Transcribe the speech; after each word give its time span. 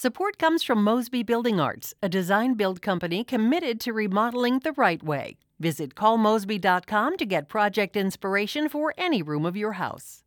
Support 0.00 0.38
comes 0.38 0.62
from 0.62 0.84
Mosby 0.84 1.24
Building 1.24 1.58
Arts, 1.58 1.92
a 2.00 2.08
design 2.08 2.54
build 2.54 2.80
company 2.80 3.24
committed 3.24 3.80
to 3.80 3.92
remodeling 3.92 4.60
the 4.60 4.70
right 4.74 5.02
way. 5.02 5.38
Visit 5.58 5.96
callmosby.com 5.96 7.16
to 7.16 7.26
get 7.26 7.48
project 7.48 7.96
inspiration 7.96 8.68
for 8.68 8.94
any 8.96 9.22
room 9.22 9.44
of 9.44 9.56
your 9.56 9.72
house. 9.72 10.22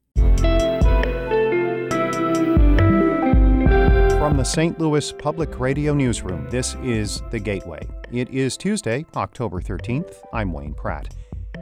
From 4.20 4.36
the 4.36 4.44
St. 4.44 4.78
Louis 4.78 5.13
Public 5.13 5.58
Radio 5.58 5.94
Newsroom, 5.94 6.49
this 6.49 6.76
is 6.83 7.24
The 7.31 7.40
Gateway. 7.40 7.88
It 8.12 8.29
is 8.29 8.58
Tuesday, 8.58 9.06
October 9.15 9.62
13th. 9.62 10.15
I'm 10.33 10.51
Wayne 10.51 10.74
Pratt. 10.74 11.15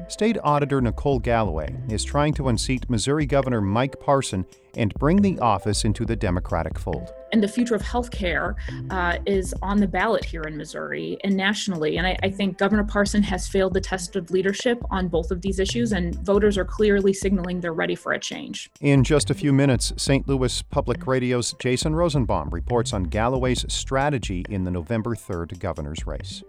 State 0.08 0.40
Auditor 0.44 0.82
Nicole 0.82 1.20
Galloway 1.20 1.76
is 1.90 2.04
trying 2.04 2.34
to 2.34 2.48
unseat 2.48 2.90
Missouri 2.90 3.28
Governor 3.28 3.62
Mike 3.62 4.00
Parson 4.00 4.48
and 4.76 4.92
bring 4.96 5.22
the 5.22 5.38
office 5.38 5.86
into 5.86 6.06
the 6.06 6.16
Democratic 6.16 6.80
fold. 6.80 7.14
And 7.32 7.44
the 7.44 7.48
future 7.48 7.76
of 7.76 7.82
healthcare 7.82 8.56
uh, 8.90 9.18
is 9.26 9.54
on 9.62 9.80
the 9.80 9.88
ballot 9.88 10.26
here 10.26 10.42
in 10.44 10.58
Missouri 10.58 11.18
and 11.24 11.36
nationally. 11.36 11.98
And 11.98 12.08
I, 12.08 12.18
I 12.24 12.30
think 12.30 12.58
Governor 12.58 12.84
Parson 12.84 13.22
has 13.24 13.48
failed 13.48 13.74
the 13.74 13.82
test 13.82 14.16
of 14.16 14.32
leadership 14.32 14.82
on 14.90 15.08
both 15.08 15.32
of 15.32 15.42
these 15.42 15.60
issues, 15.60 15.92
and 15.92 16.16
voters 16.26 16.58
are 16.58 16.66
clearly 16.66 17.14
signaling 17.14 17.62
they're 17.62 17.74
ready 17.74 17.96
for 17.96 18.14
a 18.14 18.20
change. 18.20 18.70
In 18.82 19.04
just 19.04 19.30
a 19.30 19.34
few 19.34 19.54
minutes, 19.54 19.94
St. 19.98 20.28
Louis 20.28 20.62
Public 20.64 21.06
Radio's 21.06 21.54
Jason 21.60 21.96
Rosenbaum 21.96 22.50
reports 22.50 22.94
on 22.94 23.04
Galloway's 23.04 23.66
strategy 23.72 24.46
in 24.50 24.64
the 24.64 24.72
November 24.72 25.16
3rd 25.16 25.60
governor's 25.60 26.08
race. 26.08 26.44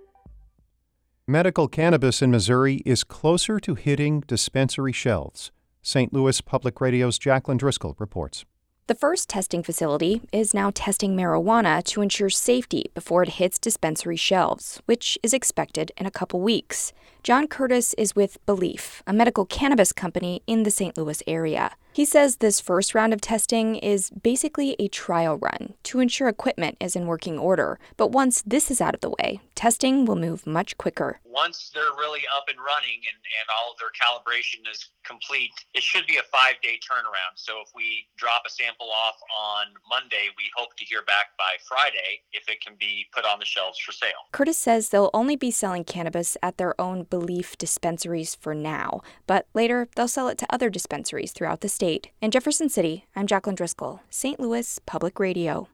Medical 1.27 1.69
cannabis 1.69 2.23
in 2.23 2.31
Missouri 2.31 2.83
is 2.85 3.05
closer 3.05 3.61
to 3.61 3.77
hitting 3.77 4.21
dispensary 4.27 4.93
shelves. 4.93 5.53
St. 5.83 6.13
Louis 6.13 6.41
Public 6.41 6.81
Radio's 6.81 7.19
Jaclyn 7.19 7.57
Driscoll 7.57 7.95
reports. 7.99 8.45
The 8.91 8.97
first 8.97 9.29
testing 9.29 9.63
facility 9.63 10.21
is 10.33 10.53
now 10.53 10.73
testing 10.75 11.17
marijuana 11.17 11.81
to 11.85 12.03
ensure 12.03 12.29
safety 12.29 12.91
before 12.93 13.23
it 13.23 13.39
hits 13.39 13.57
dispensary 13.57 14.17
shelves, 14.17 14.83
which 14.87 15.17
is 15.23 15.33
expected 15.33 15.93
in 15.97 16.07
a 16.07 16.11
couple 16.11 16.41
weeks. 16.41 16.93
John 17.23 17.49
Curtis 17.49 17.93
is 17.95 18.17
with 18.17 18.39
BeLeaf, 18.47 19.03
a 19.07 19.13
medical 19.13 19.45
cannabis 19.45 19.93
company 19.93 20.43
in 20.47 20.63
the 20.63 20.71
St. 20.71 20.97
Louis 20.97 21.23
area. 21.27 21.73
He 21.93 22.05
says 22.05 22.37
this 22.37 22.61
first 22.61 22.95
round 22.95 23.13
of 23.13 23.21
testing 23.21 23.75
is 23.75 24.11
basically 24.11 24.77
a 24.79 24.87
trial 24.89 25.37
run 25.37 25.75
to 25.83 25.99
ensure 25.99 26.29
equipment 26.29 26.77
is 26.81 26.95
in 26.95 27.07
working 27.07 27.39
order. 27.39 27.79
But 27.97 28.13
once 28.13 28.43
this 28.47 28.71
is 28.71 28.81
out 28.81 28.95
of 28.95 29.01
the 29.01 29.11
way, 29.11 29.41
testing 29.57 30.05
will 30.05 30.17
move 30.17 30.47
much 30.47 30.79
quicker. 30.79 31.21
Once 31.25 31.71
they're 31.75 31.97
really 31.99 32.23
up 32.37 32.45
and 32.49 32.59
running 32.59 33.03
and, 33.11 33.19
and 33.19 33.49
all 33.51 33.73
of 33.73 33.79
their 33.79 33.91
calibration 33.91 34.71
is 34.71 34.91
complete, 35.05 35.51
it 35.75 35.83
should 35.83 36.07
be 36.07 36.17
a 36.17 36.23
five 36.31 36.55
day 36.63 36.79
turnaround. 36.79 37.35
So 37.35 37.61
if 37.61 37.71
we 37.75 38.07
drop 38.17 38.43
a 38.47 38.51
sample 38.51 38.89
off 38.91 39.17
on 39.37 39.67
Monday, 39.89 40.29
we 40.39 40.45
hope 40.57 40.77
to 40.77 40.85
hear 40.85 41.03
back 41.03 41.37
by 41.37 41.57
Friday 41.67 42.23
if 42.33 42.49
it 42.49 42.61
can 42.65 42.77
be 42.79 43.07
put 43.13 43.25
on 43.25 43.41
the 43.41 43.45
shelves 43.45 43.79
for 43.79 43.93
sale. 43.93 44.31
Curtis 44.31 44.59
says 44.59 44.91
they'll 44.91 45.11
only 45.13 45.37
be 45.37 45.51
selling 45.51 45.83
cannabis 45.83 46.37
at 46.43 46.57
their 46.57 46.81
own 46.81 47.03
BeLeaf 47.11 47.59
dispensaries 47.59 48.35
for 48.35 48.55
now, 48.55 49.01
but 49.27 49.47
later 49.53 49.89
they'll 49.95 50.09
sell 50.09 50.29
it 50.29 50.39
to 50.39 50.47
other 50.49 50.71
dispensaries 50.71 51.33
throughout 51.33 51.61
the 51.61 51.69
state. 51.69 52.11
In 52.21 52.31
Jefferson 52.31 52.69
City, 52.69 53.07
I'm 53.15 53.27
Jaclyn 53.27 53.57
Driscoll, 53.57 54.01
St. 54.09 54.39
Louis 54.41 54.79
Public 54.87 55.19
Radio. 55.21 55.69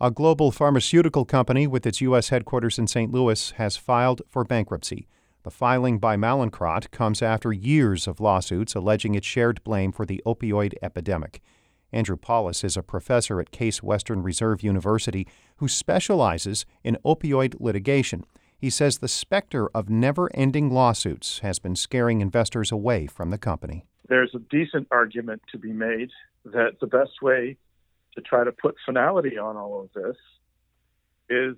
A 0.00 0.10
global 0.10 0.50
pharmaceutical 0.50 1.24
company 1.24 1.66
with 1.66 1.86
its 1.86 2.00
U.S. 2.00 2.28
headquarters 2.28 2.78
in 2.78 2.86
St. 2.86 3.10
Louis 3.10 3.52
has 3.52 3.76
filed 3.76 4.22
for 4.28 4.44
bankruptcy. 4.44 5.08
The 5.44 5.50
filing 5.50 5.98
by 5.98 6.16
Mallinckrodt 6.16 6.90
comes 6.90 7.22
after 7.22 7.52
years 7.52 8.06
of 8.06 8.18
lawsuits 8.18 8.74
alleging 8.74 9.14
it 9.14 9.24
shared 9.24 9.62
blame 9.62 9.92
for 9.92 10.04
the 10.06 10.22
opioid 10.26 10.74
epidemic. 10.82 11.42
Andrew 11.92 12.16
Pollis 12.16 12.64
is 12.64 12.76
a 12.76 12.82
professor 12.82 13.40
at 13.40 13.52
Case 13.52 13.82
Western 13.82 14.22
Reserve 14.22 14.62
University 14.62 15.28
who 15.58 15.68
specializes 15.68 16.66
in 16.82 16.98
opioid 17.04 17.54
litigation. 17.60 18.24
He 18.64 18.70
says 18.70 18.96
the 18.96 19.08
specter 19.08 19.68
of 19.74 19.90
never 19.90 20.34
ending 20.34 20.70
lawsuits 20.70 21.40
has 21.40 21.58
been 21.58 21.76
scaring 21.76 22.22
investors 22.22 22.72
away 22.72 23.06
from 23.06 23.28
the 23.28 23.36
company. 23.36 23.84
There's 24.08 24.34
a 24.34 24.38
decent 24.38 24.88
argument 24.90 25.42
to 25.52 25.58
be 25.58 25.70
made 25.70 26.08
that 26.46 26.80
the 26.80 26.86
best 26.86 27.20
way 27.20 27.58
to 28.14 28.22
try 28.22 28.42
to 28.42 28.52
put 28.52 28.76
finality 28.86 29.36
on 29.36 29.58
all 29.58 29.82
of 29.82 29.92
this 29.92 30.16
is 31.28 31.56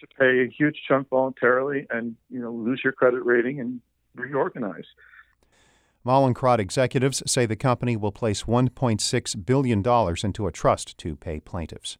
to 0.00 0.06
pay 0.18 0.42
a 0.42 0.48
huge 0.48 0.82
chunk 0.88 1.10
voluntarily 1.10 1.86
and 1.90 2.16
you 2.28 2.40
know 2.40 2.50
lose 2.50 2.80
your 2.82 2.92
credit 2.92 3.24
rating 3.24 3.60
and 3.60 3.80
reorganize. 4.16 4.86
Mallinckrodt 6.04 6.58
executives 6.58 7.22
say 7.24 7.46
the 7.46 7.54
company 7.54 7.96
will 7.96 8.10
place 8.10 8.42
$1.6 8.42 9.46
billion 9.46 9.78
into 10.24 10.46
a 10.48 10.50
trust 10.50 10.98
to 10.98 11.14
pay 11.14 11.38
plaintiffs. 11.38 11.98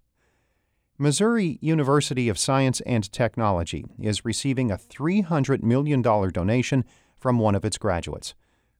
Missouri 1.01 1.59
University 1.61 2.29
of 2.29 2.37
Science 2.37 2.81
and 2.81 3.11
Technology 3.13 3.85
is 4.01 4.25
receiving 4.25 4.73
a 4.73 4.77
$300 4.77 5.63
million 5.63 6.03
donation 6.03 6.85
from 7.17 7.39
one 7.39 7.55
of 7.55 7.65
its 7.65 7.79
graduates. 7.79 8.35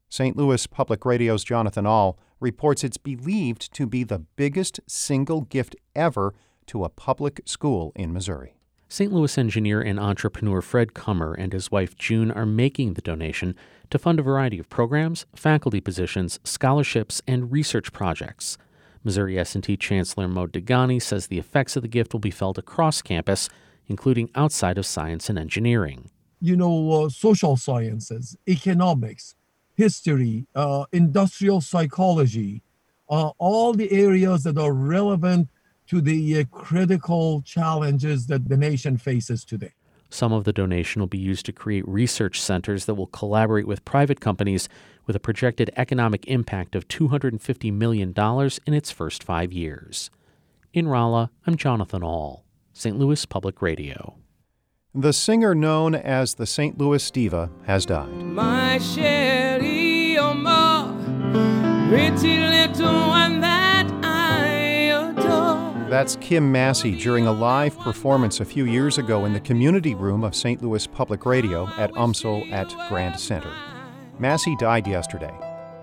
St. 0.09 0.37
Louis 0.37 0.67
Public 0.67 1.05
Radio's 1.05 1.45
Jonathan 1.45 1.87
Ahl 1.87 2.19
reports 2.41 2.83
it's 2.83 2.97
believed 2.97 3.73
to 3.73 3.87
be 3.87 4.03
the 4.03 4.19
biggest 4.19 4.81
single 4.89 5.43
gift 5.43 5.77
ever 5.95 6.35
to 6.67 6.83
a 6.83 6.89
public 6.89 7.41
school 7.45 7.93
in 7.95 8.13
Missouri. 8.13 8.57
St. 8.89 9.13
Louis 9.13 9.39
engineer 9.39 9.81
and 9.81 10.01
entrepreneur 10.01 10.61
Fred 10.61 10.95
Kummer 10.95 11.37
and 11.39 11.53
his 11.53 11.71
wife 11.71 11.95
June 11.95 12.33
are 12.33 12.47
making 12.47 12.95
the 12.95 13.03
donation 13.03 13.55
to 13.91 13.99
fund 13.99 14.19
a 14.19 14.25
variety 14.25 14.59
of 14.59 14.69
programs, 14.69 15.25
faculty 15.37 15.81
positions, 15.81 16.41
scholarships, 16.43 17.23
and 17.29 17.53
research 17.53 17.93
projects. 17.93 18.59
Missouri 19.05 19.39
S&T 19.39 19.77
Chancellor 19.77 20.29
Mo 20.29 20.47
Dehghani 20.47 21.01
says 21.01 21.27
the 21.27 21.39
effects 21.39 21.77
of 21.77 21.83
the 21.83 21.89
gift 21.89 22.13
will 22.13 22.21
be 22.21 22.31
felt 22.31 22.59
across 22.59 23.03
campus, 23.03 23.49
including 23.87 24.31
outside 24.35 24.79
of 24.79 24.87
science 24.87 25.29
and 25.29 25.39
engineering. 25.39 26.11
You 26.41 26.57
know, 26.57 26.93
uh, 26.93 27.09
social 27.09 27.57
sciences, 27.57 28.37
economics, 28.49 29.35
history, 29.75 30.47
uh, 30.55 30.85
industrial 30.93 31.61
psychology, 31.61 32.63
uh, 33.09 33.31
all 33.39 33.73
the 33.73 33.91
areas 33.91 34.43
that 34.45 34.59
are 34.59 34.73
relevant 34.73 35.49
to 35.87 36.01
the 36.01 36.41
uh, 36.41 36.45
critical 36.51 37.43
challenges 37.43 38.27
that 38.27 38.49
the 38.49 38.57
nation 38.57 38.99
faces 38.99 39.45
today. 39.45 39.73
Some 40.11 40.33
of 40.33 40.45
the 40.45 40.53
donation 40.53 41.01
will 41.01 41.07
be 41.07 41.19
used 41.19 41.47
to 41.47 41.53
create 41.53 41.87
research 41.87 42.41
centers 42.41 42.87
that 42.87 42.95
will 42.95 43.07
collaborate 43.09 43.67
with 43.67 43.85
private 43.85 44.21
companies 44.21 44.69
with 45.07 45.17
a 45.17 45.21
projected 45.21 45.71
economic 45.77 46.27
impact 46.27 46.75
of 46.75 46.89
$250 46.89 47.73
million 47.73 48.15
in 48.67 48.75
its 48.75 48.91
first 48.91 49.23
five 49.23 49.53
years. 49.53 50.11
In 50.73 50.89
Rolla, 50.89 51.31
I'm 51.47 51.57
Jonathan 51.57 52.03
Ahl, 52.03 52.45
St. 52.73 52.99
Louis 52.99 53.25
Public 53.27 53.61
Radio. 53.63 54.17
The 54.95 55.13
singer 55.13 55.55
known 55.55 55.95
as 55.95 56.35
the 56.35 56.47
St. 56.47 56.79
Louis 56.79 57.11
Diva 57.11 57.51
has 57.67 57.87
died. 57.87 58.09
My 58.09 58.79
Sherry, 58.79 60.17
pretty 61.89 62.37
little 62.39 63.09
one 63.09 63.28
that 63.28 63.28
that's 65.89 66.17
Kim 66.17 66.53
Massey 66.53 66.99
during 66.99 67.27
a 67.27 67.33
live 67.33 67.79
performance 67.79 68.41
a 68.41 68.45
few 68.45 68.67
years 68.67 68.99
ago 68.99 69.25
in 69.25 69.33
the 69.33 69.41
community 69.41 69.95
room 69.95 70.23
of 70.23 70.35
St. 70.35 70.63
Louis 70.63 70.87
Public 70.87 71.25
Radio 71.25 71.67
at 71.79 71.91
UMSL 71.93 72.53
at 72.53 72.75
Grand 72.91 73.19
Center. 73.19 73.51
Massey 74.19 74.55
died 74.57 74.87
yesterday. 74.87 75.33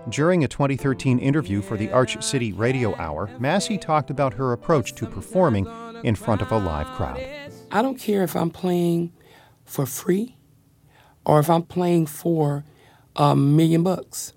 During 0.08 0.44
a 0.44 0.48
2013 0.48 1.18
interview 1.18 1.60
for 1.60 1.76
the 1.76 1.90
Arch 1.90 2.22
City 2.22 2.52
Radio 2.52 2.94
Hour, 2.96 3.28
Massey 3.40 3.78
talked 3.78 4.08
about 4.08 4.34
her 4.34 4.52
approach 4.52 4.94
to 4.94 5.06
performing 5.06 5.66
in 6.04 6.14
front 6.14 6.40
of 6.40 6.52
a 6.52 6.58
live 6.58 6.86
crowd. 6.88 7.20
I 7.72 7.82
don't 7.82 7.98
care 7.98 8.22
if 8.22 8.36
I'm 8.36 8.50
playing 8.50 9.12
for 9.64 9.86
free 9.86 10.36
or 11.24 11.40
if 11.40 11.50
I'm 11.50 11.64
playing 11.64 12.06
for 12.06 12.64
a 13.16 13.34
million 13.34 13.82
bucks. 13.82 14.32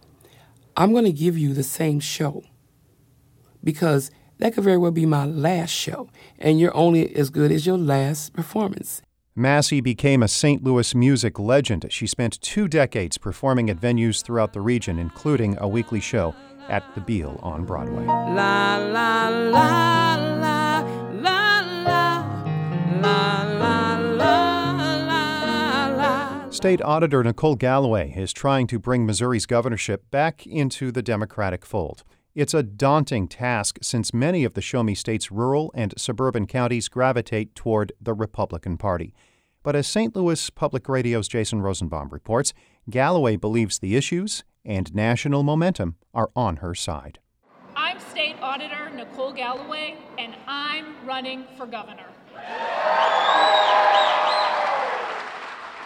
I'm 0.75 0.93
going 0.93 1.05
to 1.05 1.11
give 1.11 1.37
you 1.37 1.53
the 1.53 1.61
same 1.61 1.99
show 1.99 2.43
because 3.63 4.09
that 4.39 4.53
could 4.53 4.63
very 4.63 4.77
well 4.77 4.91
be 4.91 5.05
my 5.05 5.25
last 5.25 5.71
show, 5.71 6.09
and 6.39 6.59
you're 6.59 6.75
only 6.75 7.15
as 7.15 7.29
good 7.29 7.51
as 7.51 7.65
your 7.65 7.77
last 7.77 8.33
performance. 8.33 9.01
Massey 9.35 9.79
became 9.79 10.23
a 10.23 10.27
St. 10.27 10.63
Louis 10.63 10.95
music 10.95 11.39
legend. 11.39 11.85
She 11.89 12.07
spent 12.07 12.41
two 12.41 12.67
decades 12.67 13.17
performing 13.17 13.69
at 13.69 13.77
venues 13.77 14.23
throughout 14.23 14.53
the 14.53 14.61
region, 14.61 14.97
including 14.97 15.57
a 15.59 15.67
weekly 15.67 15.99
show 15.99 16.33
at 16.67 16.83
the 16.95 17.01
Beale 17.01 17.39
on 17.41 17.63
Broadway. 17.65 18.05
La, 18.05 18.77
la, 18.77 19.29
la, 19.29 20.15
la, 20.15 20.99
la, 21.11 21.59
la, 23.01 23.43
la, 23.43 23.59
State 26.51 26.81
Auditor 26.81 27.23
Nicole 27.23 27.55
Galloway 27.55 28.13
is 28.17 28.33
trying 28.33 28.67
to 28.67 28.79
bring 28.79 29.05
Missouri's 29.05 29.45
governorship 29.45 30.11
back 30.11 30.45
into 30.45 30.91
the 30.91 31.01
Democratic 31.01 31.65
fold. 31.65 32.03
It's 32.39 32.53
a 32.53 32.63
daunting 32.63 33.27
task 33.27 33.79
since 33.81 34.13
many 34.13 34.45
of 34.45 34.53
the 34.53 34.61
Show 34.61 34.81
Me 34.81 34.95
State's 34.95 35.29
rural 35.29 35.73
and 35.75 35.93
suburban 35.97 36.47
counties 36.47 36.87
gravitate 36.87 37.53
toward 37.53 37.91
the 37.99 38.13
Republican 38.13 38.77
Party. 38.77 39.13
But 39.61 39.75
as 39.75 39.87
St. 39.87 40.15
Louis 40.15 40.49
Public 40.49 40.87
Radio's 40.87 41.27
Jason 41.27 41.61
Rosenbaum 41.61 42.07
reports, 42.07 42.53
Galloway 42.89 43.35
believes 43.35 43.79
the 43.79 43.97
issues 43.97 44.45
and 44.63 44.95
national 44.95 45.43
momentum 45.43 45.97
are 46.13 46.31
on 46.33 46.55
her 46.63 46.73
side. 46.73 47.19
I'm 47.75 47.99
State 47.99 48.37
Auditor 48.41 48.89
Nicole 48.95 49.33
Galloway, 49.33 49.97
and 50.17 50.33
I'm 50.47 51.05
running 51.05 51.43
for 51.57 51.65
governor. 51.65 52.07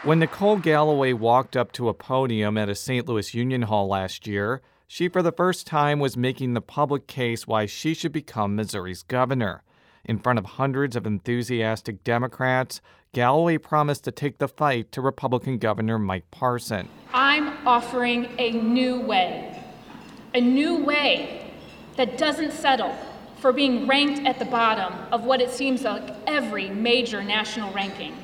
When 0.03 0.19
Nicole 0.19 0.57
Galloway 0.57 1.13
walked 1.13 1.57
up 1.57 1.71
to 1.71 1.89
a 1.89 1.95
podium 1.95 2.59
at 2.59 2.69
a 2.69 2.75
St. 2.75 3.07
Louis 3.07 3.33
Union 3.33 3.63
Hall 3.63 3.87
last 3.87 4.27
year, 4.27 4.61
she 4.87 5.07
for 5.07 5.21
the 5.21 5.31
first 5.31 5.65
time 5.67 5.99
was 5.99 6.17
making 6.17 6.53
the 6.53 6.61
public 6.61 7.07
case 7.07 7.47
why 7.47 7.65
she 7.65 7.93
should 7.93 8.11
become 8.11 8.55
Missouri's 8.55 9.03
governor. 9.03 9.63
In 10.05 10.19
front 10.19 10.39
of 10.39 10.45
hundreds 10.45 10.95
of 10.95 11.05
enthusiastic 11.05 12.03
Democrats, 12.03 12.81
Galloway 13.13 13.57
promised 13.57 14.03
to 14.03 14.11
take 14.11 14.37
the 14.37 14.47
fight 14.47 14.91
to 14.91 15.01
Republican 15.01 15.57
Governor 15.57 15.97
Mike 15.97 16.29
Parson. 16.31 16.89
I'm 17.13 17.67
offering 17.67 18.27
a 18.37 18.51
new 18.51 18.99
way, 18.99 19.61
a 20.33 20.41
new 20.41 20.83
way 20.83 21.51
that 21.95 22.17
doesn't 22.17 22.51
settle 22.51 22.95
for 23.37 23.53
being 23.53 23.87
ranked 23.87 24.25
at 24.25 24.39
the 24.39 24.45
bottom 24.45 24.93
of 25.11 25.23
what 25.23 25.41
it 25.41 25.51
seems 25.51 25.83
like 25.83 26.03
every 26.27 26.69
major 26.69 27.23
national 27.23 27.71
ranking 27.73 28.15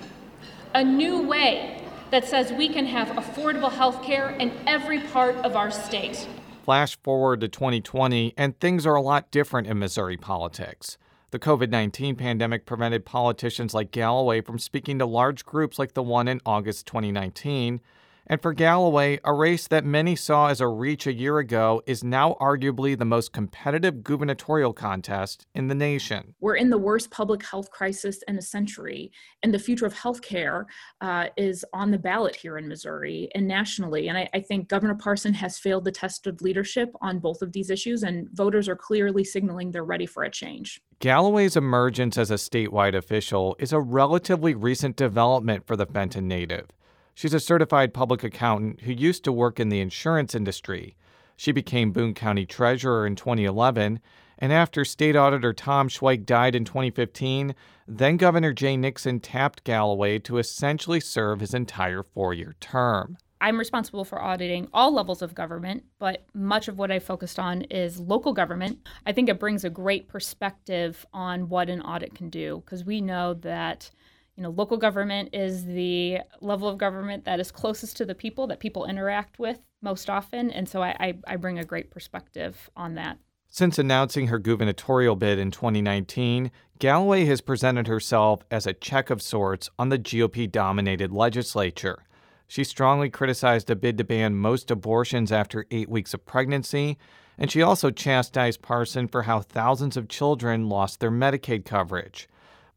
a 0.73 0.83
new 0.83 1.21
way 1.23 1.83
that 2.11 2.27
says 2.27 2.51
we 2.53 2.69
can 2.69 2.85
have 2.85 3.07
affordable 3.09 3.71
health 3.71 4.03
care 4.03 4.29
in 4.31 4.51
every 4.67 4.99
part 4.99 5.35
of 5.37 5.55
our 5.55 5.71
state. 5.71 6.27
Flash 6.69 7.01
forward 7.01 7.41
to 7.41 7.47
2020, 7.47 8.35
and 8.37 8.59
things 8.59 8.85
are 8.85 8.93
a 8.93 9.01
lot 9.01 9.31
different 9.31 9.65
in 9.65 9.79
Missouri 9.79 10.17
politics. 10.17 10.99
The 11.31 11.39
COVID 11.39 11.71
19 11.71 12.15
pandemic 12.15 12.67
prevented 12.67 13.07
politicians 13.07 13.73
like 13.73 13.89
Galloway 13.89 14.41
from 14.41 14.59
speaking 14.59 14.99
to 14.99 15.07
large 15.07 15.45
groups 15.45 15.79
like 15.79 15.95
the 15.95 16.03
one 16.03 16.27
in 16.27 16.39
August 16.45 16.85
2019, 16.85 17.81
and 18.29 18.39
for 18.39 18.53
Galloway, 18.53 19.19
a 19.23 19.33
race 19.33 19.67
that 19.67 19.83
many 19.83 20.15
saw 20.15 20.47
as 20.49 20.61
a 20.61 20.67
reach 20.67 21.07
a 21.07 21.13
year 21.13 21.39
ago 21.39 21.81
is 21.87 22.03
now 22.03 22.37
arguably 22.39 22.95
the 22.95 23.03
most 23.03 23.33
competitive 23.33 24.03
gubernatorial 24.03 24.71
contest 24.71 25.47
in 25.55 25.67
the 25.67 25.73
nation. 25.73 26.35
We're 26.39 26.55
in 26.55 26.69
the 26.69 26.77
worst 26.77 27.09
public 27.09 27.43
health 27.43 27.71
crisis 27.71 28.21
in 28.27 28.37
a 28.37 28.41
century, 28.41 29.11
and 29.41 29.51
the 29.51 29.57
future 29.57 29.87
of 29.87 29.95
healthcare 29.95 30.65
uh, 31.01 31.29
is 31.37 31.65
on 31.73 31.89
the 31.89 31.97
ballot 31.97 32.35
here 32.35 32.59
in 32.59 32.67
Missouri 32.67 33.29
and 33.33 33.47
nationally. 33.47 34.09
And 34.09 34.17
I, 34.17 34.29
I 34.31 34.41
think 34.41 34.67
Governor 34.67 34.95
Parson 34.95 35.33
has 35.33 35.57
failed 35.57 35.85
the 35.85 35.91
test 35.91 36.27
of 36.27 36.39
leadership 36.41 36.93
on 37.01 37.17
both 37.17 37.41
of 37.41 37.51
these 37.51 37.71
issues, 37.71 38.03
and 38.03 38.29
voters 38.29 38.69
are 38.69 38.75
clearly 38.75 39.23
signaling 39.23 39.71
they're 39.71 39.83
ready 39.83 40.05
for 40.05 40.21
a 40.21 40.29
change. 40.29 40.81
Galloway's 40.99 41.55
emergence 41.55 42.15
as 42.17 42.29
a 42.29 42.35
statewide 42.35 42.93
official 42.93 43.55
is 43.57 43.73
a 43.73 43.79
relatively 43.79 44.53
recent 44.53 44.95
development 44.95 45.65
for 45.65 45.75
the 45.75 45.87
Fenton 45.87 46.27
native. 46.27 46.67
She's 47.19 47.33
a 47.33 47.39
certified 47.41 47.93
public 47.93 48.23
accountant 48.23 48.79
who 48.83 48.93
used 48.93 49.25
to 49.25 49.33
work 49.33 49.59
in 49.59 49.67
the 49.67 49.81
insurance 49.81 50.33
industry. 50.33 50.95
She 51.35 51.51
became 51.51 51.91
Boone 51.91 52.13
County 52.13 52.45
Treasurer 52.45 53.05
in 53.05 53.17
2011, 53.17 53.99
and 54.37 54.53
after 54.53 54.85
State 54.85 55.17
Auditor 55.17 55.51
Tom 55.51 55.89
Schweich 55.89 56.25
died 56.25 56.55
in 56.55 56.63
2015, 56.63 57.55
then 57.85 58.15
Governor 58.15 58.53
Jay 58.53 58.77
Nixon 58.77 59.19
tapped 59.19 59.65
Galloway 59.65 60.19
to 60.19 60.37
essentially 60.37 61.01
serve 61.01 61.41
his 61.41 61.53
entire 61.53 62.03
four 62.03 62.33
year 62.33 62.55
term. 62.61 63.17
I'm 63.41 63.59
responsible 63.59 64.05
for 64.05 64.21
auditing 64.21 64.69
all 64.73 64.93
levels 64.93 65.21
of 65.21 65.35
government, 65.35 65.83
but 65.99 66.23
much 66.33 66.69
of 66.69 66.77
what 66.77 66.89
I 66.89 66.99
focused 66.99 67.37
on 67.37 67.63
is 67.63 67.99
local 67.99 68.31
government. 68.31 68.79
I 69.05 69.11
think 69.11 69.27
it 69.27 69.41
brings 69.41 69.65
a 69.65 69.69
great 69.69 70.07
perspective 70.07 71.05
on 71.11 71.49
what 71.49 71.69
an 71.69 71.81
audit 71.81 72.15
can 72.15 72.29
do 72.29 72.63
because 72.63 72.85
we 72.85 73.01
know 73.01 73.33
that 73.33 73.91
you 74.39 74.43
know, 74.43 74.51
local 74.51 74.77
government 74.77 75.31
is 75.33 75.65
the 75.65 76.19
level 76.39 76.69
of 76.69 76.77
government 76.77 77.25
that 77.25 77.41
is 77.41 77.51
closest 77.51 77.97
to 77.97 78.05
the 78.05 78.15
people 78.15 78.47
that 78.47 78.61
people 78.61 78.85
interact 78.85 79.37
with 79.37 79.59
most 79.81 80.09
often. 80.09 80.49
And 80.49 80.67
so 80.67 80.81
I, 80.81 81.13
I, 81.27 81.35
bring 81.35 81.59
a 81.59 81.65
great 81.65 81.91
perspective 81.91 82.69
on 82.73 82.95
that. 82.95 83.17
Since 83.49 83.77
announcing 83.77 84.27
her 84.27 84.39
gubernatorial 84.39 85.17
bid 85.17 85.39
in 85.39 85.51
2019, 85.51 86.51
Galloway 86.79 87.25
has 87.25 87.41
presented 87.41 87.87
herself 87.87 88.39
as 88.49 88.65
a 88.65 88.71
check 88.71 89.09
of 89.09 89.21
sorts 89.21 89.69
on 89.77 89.89
the 89.89 89.99
GOP 89.99 90.49
dominated 90.49 91.11
legislature. 91.11 92.05
She 92.47 92.63
strongly 92.63 93.09
criticized 93.09 93.69
a 93.69 93.75
bid 93.75 93.97
to 93.97 94.05
ban 94.05 94.37
most 94.37 94.71
abortions 94.71 95.33
after 95.33 95.65
eight 95.69 95.89
weeks 95.89 96.13
of 96.13 96.25
pregnancy, 96.25 96.97
and 97.37 97.51
she 97.51 97.61
also 97.61 97.91
chastised 97.91 98.61
Parson 98.61 99.09
for 99.09 99.23
how 99.23 99.41
thousands 99.41 99.97
of 99.97 100.07
children 100.07 100.69
lost 100.69 101.01
their 101.01 101.11
Medicaid 101.11 101.65
coverage. 101.65 102.29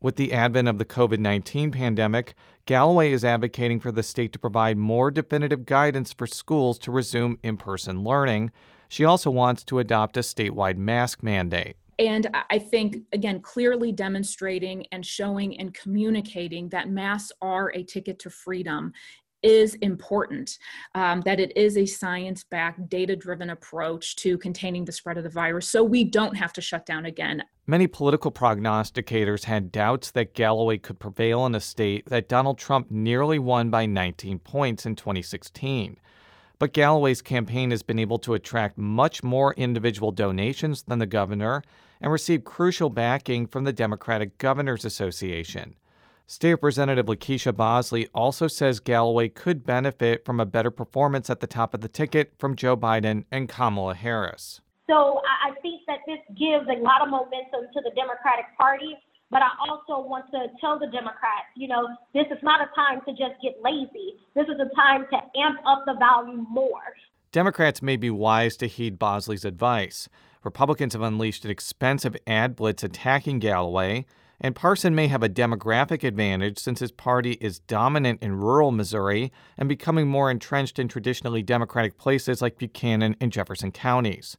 With 0.02 0.16
the 0.16 0.32
advent 0.32 0.66
of 0.66 0.78
the 0.78 0.84
COVID 0.84 1.20
19 1.20 1.70
pandemic, 1.70 2.34
Galloway 2.66 3.12
is 3.12 3.25
advocating 3.25 3.78
for 3.78 3.93
the 3.93 4.02
state 4.02 4.32
to 4.32 4.38
provide 4.38 4.76
more 4.76 5.12
definitive 5.12 5.64
guidance 5.64 6.12
for 6.12 6.26
schools 6.26 6.76
to 6.81 6.90
resume 6.90 7.38
in 7.44 7.56
person 7.56 8.02
learning. 8.02 8.50
She 8.88 9.04
also 9.04 9.31
wants 9.31 9.62
to 9.64 9.78
adopt 9.78 10.16
a 10.16 10.20
statewide 10.20 10.76
mask 10.76 11.22
mandate. 11.22 11.76
And 12.00 12.28
I 12.50 12.58
think, 12.58 12.96
again, 13.12 13.40
clearly 13.40 13.93
demonstrating 13.93 14.87
and 14.90 15.06
showing 15.06 15.56
and 15.60 15.72
communicating 15.72 16.69
that 16.70 16.90
masks 16.90 17.31
are 17.40 17.70
a 17.72 17.84
ticket 17.84 18.19
to 18.20 18.31
freedom 18.31 18.93
is 19.42 19.74
important, 19.76 20.58
um, 20.94 21.20
that 21.22 21.40
it 21.40 21.56
is 21.56 21.76
a 21.76 21.86
science 21.86 22.44
backed, 22.44 22.88
data 22.88 23.16
driven 23.16 23.50
approach 23.50 24.16
to 24.16 24.38
containing 24.38 24.84
the 24.84 24.92
spread 24.92 25.18
of 25.18 25.24
the 25.24 25.30
virus 25.30 25.68
so 25.68 25.82
we 25.82 26.04
don't 26.04 26.36
have 26.36 26.52
to 26.52 26.60
shut 26.60 26.86
down 26.86 27.06
again. 27.06 27.42
Many 27.66 27.86
political 27.86 28.32
prognosticators 28.32 29.44
had 29.44 29.70
doubts 29.70 30.10
that 30.12 30.34
Galloway 30.34 30.78
could 30.78 30.98
prevail 30.98 31.46
in 31.46 31.54
a 31.54 31.60
state 31.60 32.06
that 32.06 32.28
Donald 32.28 32.58
Trump 32.58 32.90
nearly 32.90 33.38
won 33.38 33.70
by 33.70 33.86
19 33.86 34.40
points 34.40 34.84
in 34.84 34.96
2016. 34.96 35.98
But 36.58 36.72
Galloway's 36.72 37.22
campaign 37.22 37.70
has 37.70 37.82
been 37.82 37.98
able 37.98 38.18
to 38.20 38.34
attract 38.34 38.78
much 38.78 39.22
more 39.22 39.54
individual 39.54 40.12
donations 40.12 40.82
than 40.82 40.98
the 40.98 41.06
governor 41.06 41.62
and 42.00 42.10
receive 42.10 42.44
crucial 42.44 42.90
backing 42.90 43.46
from 43.46 43.64
the 43.64 43.72
Democratic 43.72 44.38
Governors 44.38 44.84
Association. 44.84 45.76
State 46.32 46.52
Representative 46.52 47.05
LaKeySha 47.05 47.55
Bosley 47.55 48.08
also 48.14 48.46
says 48.46 48.81
Galloway 48.81 49.29
could 49.29 49.67
benefit 49.67 50.25
from 50.25 50.40
a 50.40 50.46
better 50.46 50.70
performance 50.70 51.29
at 51.29 51.40
the 51.40 51.46
top 51.46 51.75
of 51.75 51.82
the 51.82 51.88
ticket 51.88 52.32
from 52.38 52.56
Joe 52.56 52.75
Biden 52.75 53.26
and 53.31 53.50
Kamala 53.50 53.94
Harris. 53.94 54.62
So 54.88 55.20
I 55.44 55.52
think 55.61 55.82
that 55.87 55.99
this 56.06 56.20
gives 56.31 56.67
a 56.70 56.81
lot 56.81 57.02
of 57.02 57.11
momentum 57.11 57.69
to 57.75 57.81
the 57.84 57.90
Democratic 57.94 58.46
Party. 58.58 58.96
But 59.31 59.43
I 59.43 59.50
also 59.69 60.08
want 60.08 60.25
to 60.31 60.46
tell 60.58 60.79
the 60.79 60.87
Democrats, 60.87 61.52
you 61.55 61.69
know, 61.69 61.87
this 62.14 62.25
is 62.31 62.43
not 62.43 62.62
a 62.62 62.75
time 62.75 63.02
to 63.05 63.11
just 63.11 63.38
get 63.43 63.61
lazy. 63.62 64.17
This 64.34 64.46
is 64.46 64.58
a 64.58 64.75
time 64.75 65.05
to 65.11 65.17
amp 65.38 65.58
up 65.67 65.84
the 65.84 65.96
value 65.99 66.46
more. 66.49 66.96
Democrats 67.31 67.82
may 67.82 67.96
be 67.96 68.08
wise 68.08 68.56
to 68.56 68.69
heed 68.69 68.99
Bosley's 68.99 69.44
advice. 69.44 70.08
Republicans 70.44 70.94
have 70.94 71.02
unleashed 71.02 71.44
an 71.44 71.50
expensive 71.50 72.17
ad 72.26 72.56
blitz 72.56 72.82
attacking 72.82 73.38
Galloway. 73.38 74.06
And 74.44 74.56
Parson 74.56 74.96
may 74.96 75.06
have 75.06 75.22
a 75.22 75.28
demographic 75.28 76.02
advantage 76.02 76.58
since 76.58 76.80
his 76.80 76.90
party 76.90 77.38
is 77.40 77.60
dominant 77.60 78.20
in 78.20 78.40
rural 78.40 78.72
Missouri 78.72 79.31
and 79.56 79.69
becoming 79.69 80.08
more 80.08 80.32
entrenched 80.32 80.81
in 80.81 80.88
traditionally 80.88 81.44
Democratic 81.44 81.96
places 81.96 82.43
like 82.43 82.58
Buchanan 82.58 83.14
and 83.20 83.31
Jefferson 83.31 83.70
counties. 83.70 84.36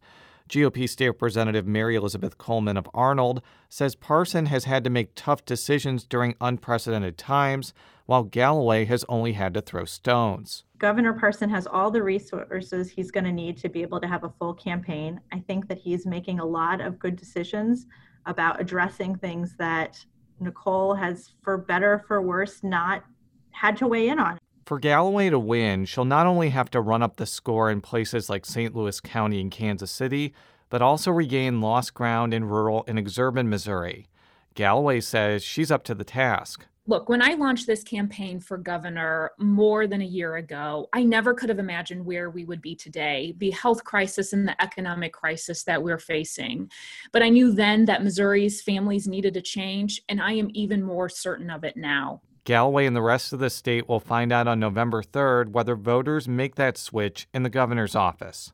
GOP 0.49 0.89
State 0.89 1.07
Representative 1.07 1.65
Mary 1.65 1.95
Elizabeth 1.95 2.37
Coleman 2.37 2.75
of 2.75 2.89
Arnold 2.93 3.41
says 3.69 3.95
Parson 3.95 4.47
has 4.47 4.65
had 4.65 4.83
to 4.83 4.89
make 4.89 5.15
tough 5.15 5.45
decisions 5.45 6.03
during 6.03 6.35
unprecedented 6.41 7.17
times, 7.17 7.73
while 8.05 8.23
Galloway 8.23 8.83
has 8.83 9.05
only 9.07 9.31
had 9.31 9.53
to 9.53 9.61
throw 9.61 9.85
stones. 9.85 10.65
Governor 10.79 11.13
Parson 11.13 11.49
has 11.49 11.65
all 11.65 11.89
the 11.89 12.03
resources 12.03 12.89
he's 12.89 13.09
going 13.09 13.23
to 13.23 13.31
need 13.31 13.55
to 13.59 13.69
be 13.69 13.81
able 13.81 14.01
to 14.01 14.07
have 14.07 14.25
a 14.25 14.33
full 14.37 14.53
campaign. 14.53 15.21
I 15.31 15.39
think 15.39 15.69
that 15.69 15.77
he's 15.77 16.05
making 16.05 16.41
a 16.41 16.45
lot 16.45 16.81
of 16.81 16.99
good 16.99 17.15
decisions 17.15 17.85
about 18.25 18.59
addressing 18.59 19.15
things 19.15 19.55
that 19.57 20.03
Nicole 20.39 20.93
has, 20.95 21.31
for 21.41 21.57
better 21.57 22.03
for 22.07 22.21
worse, 22.21 22.63
not 22.63 23.03
had 23.51 23.77
to 23.77 23.87
weigh 23.87 24.09
in 24.09 24.19
on. 24.19 24.39
For 24.65 24.79
Galloway 24.79 25.29
to 25.29 25.39
win, 25.39 25.85
she'll 25.85 26.05
not 26.05 26.25
only 26.25 26.49
have 26.49 26.71
to 26.71 26.81
run 26.81 27.03
up 27.03 27.17
the 27.17 27.25
score 27.25 27.69
in 27.69 27.81
places 27.81 28.29
like 28.29 28.45
St. 28.45 28.73
Louis 28.75 28.99
County 29.01 29.41
and 29.41 29.51
Kansas 29.51 29.91
City, 29.91 30.33
but 30.69 30.81
also 30.81 31.11
regain 31.11 31.61
lost 31.61 31.93
ground 31.93 32.33
in 32.33 32.45
rural 32.45 32.85
and 32.87 32.97
exurban 32.97 33.47
Missouri. 33.47 34.07
Galloway 34.55 35.01
says 35.01 35.43
she's 35.43 35.71
up 35.71 35.83
to 35.83 35.93
the 35.93 36.03
task. 36.03 36.65
Look, 36.85 37.07
when 37.07 37.21
I 37.21 37.35
launched 37.35 37.65
this 37.65 37.81
campaign 37.81 38.41
for 38.41 38.57
governor 38.57 39.31
more 39.39 39.87
than 39.87 40.01
a 40.01 40.05
year 40.05 40.35
ago, 40.35 40.89
I 40.91 41.03
never 41.03 41.33
could 41.33 41.47
have 41.47 41.59
imagined 41.59 42.05
where 42.05 42.29
we 42.29 42.43
would 42.43 42.61
be 42.61 42.75
today, 42.75 43.33
the 43.37 43.51
health 43.51 43.85
crisis 43.85 44.33
and 44.33 44.45
the 44.45 44.61
economic 44.61 45.13
crisis 45.13 45.63
that 45.63 45.81
we're 45.81 45.97
facing. 45.97 46.69
But 47.13 47.23
I 47.23 47.29
knew 47.29 47.53
then 47.53 47.85
that 47.85 48.03
Missouri's 48.03 48.61
families 48.61 49.07
needed 49.07 49.37
a 49.37 49.41
change, 49.41 50.01
and 50.09 50.21
I 50.21 50.33
am 50.33 50.49
even 50.53 50.83
more 50.83 51.07
certain 51.07 51.49
of 51.49 51.63
it 51.63 51.77
now. 51.77 52.21
Galloway 52.43 52.85
and 52.85 52.97
the 52.97 53.01
rest 53.01 53.31
of 53.31 53.39
the 53.39 53.49
state 53.49 53.87
will 53.87 54.01
find 54.01 54.33
out 54.33 54.49
on 54.49 54.59
November 54.59 55.01
3rd 55.01 55.53
whether 55.53 55.77
voters 55.77 56.27
make 56.27 56.55
that 56.55 56.77
switch 56.77 57.29
in 57.33 57.43
the 57.43 57.49
governor's 57.49 57.95
office. 57.95 58.51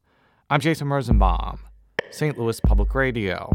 I'm 0.52 0.60
Jason 0.60 0.90
Rosenbaum, 0.90 1.62
St. 2.12 2.38
Louis 2.38 2.60
Public 2.60 2.94
Radio. 2.94 3.52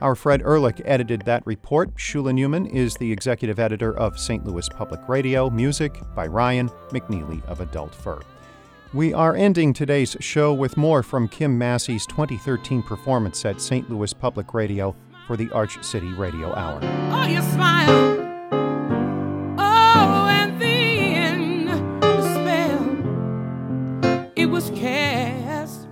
Our 0.00 0.14
Fred 0.14 0.40
Ehrlich 0.42 0.80
edited 0.86 1.22
that 1.22 1.44
report. 1.46 1.94
Shula 1.96 2.32
Neuman 2.32 2.72
is 2.72 2.94
the 2.96 3.12
executive 3.12 3.58
editor 3.58 3.94
of 3.98 4.18
St. 4.18 4.46
Louis 4.46 4.66
Public 4.68 5.00
Radio. 5.08 5.50
Music 5.50 6.00
by 6.14 6.26
Ryan 6.26 6.70
McNeely 6.88 7.44
of 7.44 7.60
Adult 7.60 7.94
Fur. 7.94 8.20
We 8.94 9.12
are 9.12 9.36
ending 9.36 9.74
today's 9.74 10.16
show 10.20 10.54
with 10.54 10.78
more 10.78 11.02
from 11.02 11.28
Kim 11.28 11.58
Massey's 11.58 12.06
2013 12.06 12.82
performance 12.82 13.44
at 13.44 13.60
St. 13.60 13.90
Louis 13.90 14.14
Public 14.14 14.54
Radio 14.54 14.96
for 15.26 15.36
the 15.36 15.50
Arch 15.50 15.82
City 15.84 16.12
Radio 16.14 16.54
Hour. 16.54 16.80
Oh, 17.12 17.26
you 17.26 17.42
smile. 17.42 17.90
Oh, 19.58 20.26
and 20.30 20.58
then 20.60 21.66
the 22.00 22.22
spell 22.32 24.32
it 24.34 24.46
was 24.46 24.70
cast. 24.70 25.88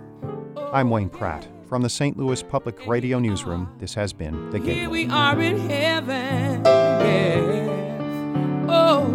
I'm 0.73 0.89
Wayne 0.89 1.11
Pratt. 1.11 1.47
From 1.69 1.83
the 1.83 1.91
St. 1.91 2.17
Louis 2.17 2.43
Public 2.43 2.87
Radio 2.87 3.19
Newsroom, 3.19 3.71
this 3.79 3.93
has 3.93 4.15
been 4.15 4.49
The 4.51 4.59
Gate. 4.59 4.75
Here 4.75 4.89
we 4.89 5.07
are 5.09 5.39
in 5.39 5.59
heaven. 5.69 6.65
Yes. 6.65 7.69
Oh, 8.71 9.07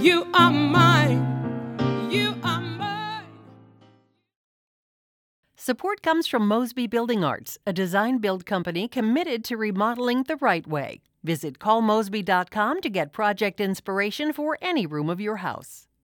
you 0.00 0.26
are 0.32 0.50
mine. 0.50 2.08
You 2.10 2.34
are 2.42 2.60
mine. 2.62 3.24
Support 5.56 6.00
comes 6.00 6.26
from 6.26 6.48
Mosby 6.48 6.86
Building 6.86 7.22
Arts, 7.22 7.58
a 7.66 7.74
design 7.74 8.16
build 8.16 8.46
company 8.46 8.88
committed 8.88 9.44
to 9.44 9.58
remodeling 9.58 10.22
the 10.22 10.36
right 10.36 10.66
way. 10.66 11.02
Visit 11.22 11.58
callmosby.com 11.58 12.80
to 12.80 12.88
get 12.88 13.12
project 13.12 13.60
inspiration 13.60 14.32
for 14.32 14.56
any 14.62 14.86
room 14.86 15.10
of 15.10 15.20
your 15.20 15.36
house. 15.36 15.86